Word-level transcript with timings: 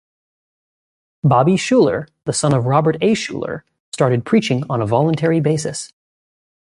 Bobby 1.23 1.53
Schuller, 1.57 2.07
the 2.25 2.33
son 2.33 2.53
of 2.55 2.65
Robert 2.65 2.95
A. 3.01 3.13
Schuller, 3.13 3.61
started 3.93 4.25
preaching 4.25 4.63
on 4.67 4.81
a 4.81 4.87
voluntary 4.87 5.39
basis. 5.41 5.93